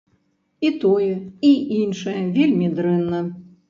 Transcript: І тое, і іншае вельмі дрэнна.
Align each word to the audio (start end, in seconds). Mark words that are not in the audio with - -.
І 0.67 0.71
тое, 0.85 1.11
і 1.51 1.53
іншае 1.83 2.19
вельмі 2.43 2.75
дрэнна. 2.77 3.27